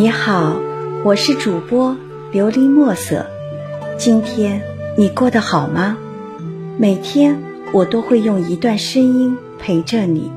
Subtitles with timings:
[0.00, 0.56] 你好，
[1.02, 1.96] 我是主播
[2.32, 3.26] 琉璃墨色。
[3.96, 4.62] 今天
[4.96, 5.98] 你过得好吗？
[6.78, 10.30] 每天我都会用一段声音陪着你，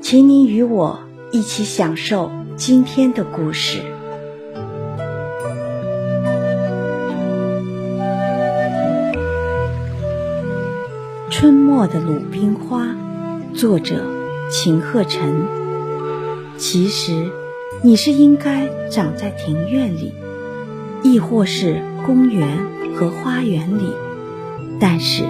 [0.00, 1.00] 请你与我
[1.32, 3.80] 一起享受今天的故事。
[11.28, 12.86] 春末的鲁冰花，
[13.52, 14.04] 作者
[14.48, 15.44] 秦鹤臣。
[16.56, 17.32] 其实。
[17.82, 20.12] 你是应该长在庭院里，
[21.02, 22.58] 亦或是公园
[22.94, 23.94] 和花园里，
[24.78, 25.24] 但是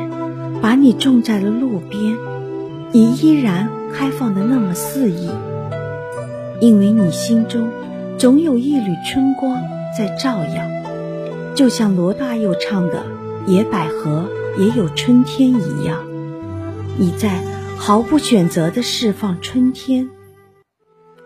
[0.61, 2.17] 把你种在了路边，
[2.91, 5.31] 你依然开放的那么肆意，
[6.61, 7.71] 因为你心中
[8.19, 9.57] 总有一缕春光
[9.97, 13.05] 在照耀，就像罗大佑唱的
[13.49, 14.29] 《野百合
[14.59, 16.05] 也有春天》一样，
[16.99, 17.45] 你在
[17.79, 20.11] 毫不选择地释放春天。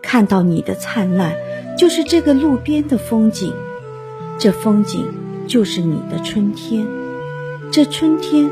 [0.05, 1.35] 看到你的灿烂，
[1.75, 3.51] 就是这个路边的风景，
[4.37, 5.03] 这风景
[5.47, 6.85] 就是你的春天，
[7.71, 8.51] 这春天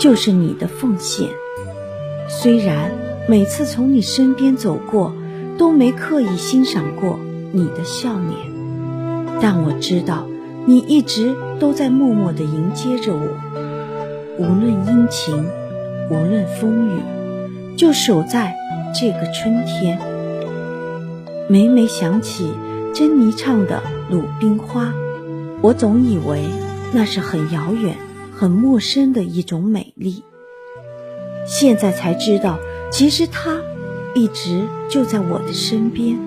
[0.00, 1.28] 就是你的奉献。
[2.28, 2.90] 虽然
[3.28, 5.14] 每次从你身边走过，
[5.56, 7.20] 都没刻意欣赏过
[7.52, 10.26] 你的笑脸，但我知道
[10.66, 13.20] 你一直都在默默地迎接着我，
[14.36, 15.46] 无论阴晴，
[16.10, 17.00] 无论风雨，
[17.76, 18.56] 就守在
[18.98, 19.98] 这个春天。
[21.50, 22.52] 每每想起
[22.92, 23.82] 珍妮唱的
[24.12, 24.84] 《鲁冰花》，
[25.62, 26.44] 我总以为
[26.92, 27.96] 那是很遥远、
[28.36, 30.22] 很陌生的一种美丽。
[31.46, 32.58] 现在才知道，
[32.92, 33.62] 其实它
[34.14, 36.18] 一直就在我的身边，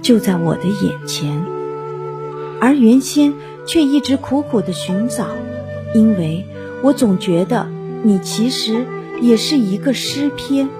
[0.00, 1.44] 就在我的眼前。
[2.58, 3.34] 而原先
[3.66, 5.26] 却一直苦苦的寻找，
[5.94, 6.46] 因为
[6.82, 7.68] 我总觉得
[8.02, 8.86] 你其实
[9.20, 10.70] 也是一个诗篇，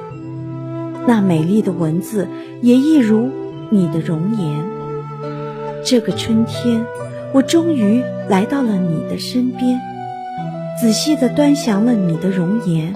[1.07, 2.27] 那美丽的文字
[2.63, 3.29] 也一如。
[3.71, 4.65] 你的容颜，
[5.85, 6.87] 这个春天，
[7.33, 9.79] 我终于来到了你的身边，
[10.81, 12.95] 仔细地端详了你的容颜。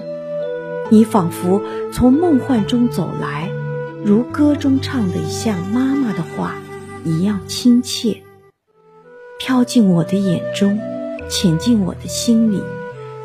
[0.89, 1.61] 你仿佛
[1.91, 3.49] 从梦幻中走来，
[4.03, 6.55] 如歌中唱的像妈妈的话
[7.05, 8.23] 一样亲切，
[9.39, 10.79] 飘进我的眼中，
[11.29, 12.61] 潜进我的心里，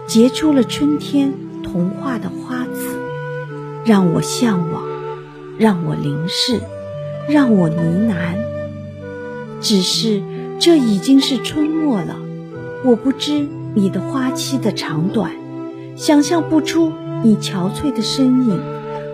[0.07, 2.97] 结出了春天童话的花籽，
[3.85, 4.83] 让我向往，
[5.59, 6.61] 让我凝视。
[7.29, 8.39] 让我呢喃，
[9.61, 10.23] 只是
[10.59, 12.17] 这已经是春末了，
[12.85, 15.33] 我不知你的花期的长短，
[15.95, 16.91] 想象不出
[17.23, 18.59] 你憔悴的身影，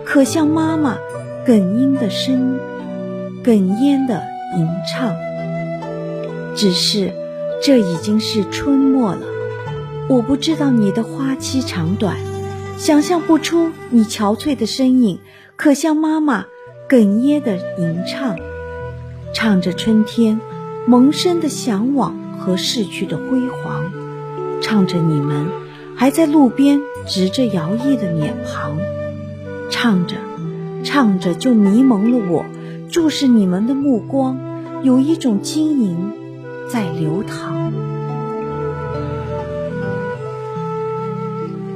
[0.05, 0.97] 可像妈妈
[1.45, 2.57] 哽咽的声，
[3.43, 4.23] 哽咽的
[4.57, 5.13] 吟唱。
[6.55, 7.11] 只是
[7.61, 9.27] 这已经是春末了，
[10.07, 12.15] 我不知道你的花期长短，
[12.77, 15.19] 想象不出你憔悴的身影，
[15.57, 16.45] 可像妈妈。
[16.87, 18.37] 哽咽的吟唱，
[19.33, 20.39] 唱着春天
[20.85, 23.91] 萌生的向往和逝去的辉煌，
[24.61, 25.47] 唱着你们
[25.95, 28.77] 还在路边执着摇曳的脸庞，
[29.71, 30.17] 唱着，
[30.83, 32.45] 唱着就迷蒙了我。
[32.91, 34.37] 注视你们的目光，
[34.83, 36.13] 有一种晶莹
[36.69, 37.73] 在流淌。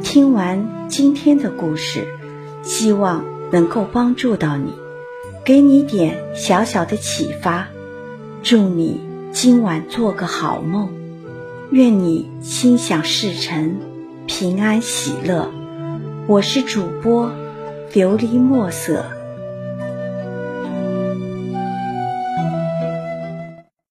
[0.04, 2.08] 听完今天的故事，
[2.62, 4.72] 希望能够帮助到你。
[5.50, 7.70] 给你点小小的启发，
[8.44, 9.02] 祝你
[9.32, 10.92] 今晚做个好梦，
[11.72, 13.78] 愿你心想事成，
[14.28, 15.50] 平安喜乐。
[16.28, 17.32] 我是主播
[17.92, 19.04] 琉璃墨色。